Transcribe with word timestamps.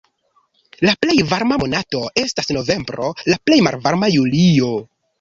La 0.89 0.93
plej 1.05 1.17
varma 1.33 1.59
monato 1.65 2.03
estas 2.23 2.51
novembro, 2.59 3.13
la 3.31 3.41
plej 3.45 3.63
malvarma 3.71 4.15
julio. 4.19 4.77